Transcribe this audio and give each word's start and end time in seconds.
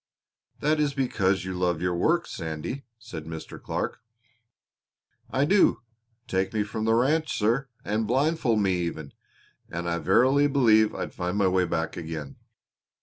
"That 0.61 0.79
is 0.79 0.95
because 0.95 1.45
you 1.45 1.53
love 1.53 1.79
your 1.79 1.95
work, 1.95 2.25
Sandy," 2.25 2.85
said 2.97 3.25
Mr. 3.25 3.61
Clark. 3.61 4.01
"I 5.29 5.45
do. 5.45 5.83
Take 6.27 6.51
me 6.55 6.63
from 6.63 6.85
the 6.85 6.95
ranch, 6.95 7.37
sir, 7.37 7.69
and 7.85 8.07
blindfold 8.07 8.61
me 8.61 8.73
even, 8.79 9.13
and 9.69 9.87
I 9.87 9.99
verily 9.99 10.47
believe 10.47 10.95
I'd 10.95 11.13
find 11.13 11.37
my 11.37 11.47
way 11.49 11.65
back 11.65 11.97
again. 11.97 12.37